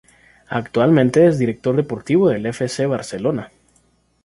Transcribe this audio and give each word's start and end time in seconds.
Actualmente 0.49 1.27
es 1.27 1.37
director 1.37 1.75
deportivo 1.75 2.27
del 2.29 2.47
F. 2.47 2.67
C. 2.67 2.87
Barcelona. 2.87 3.51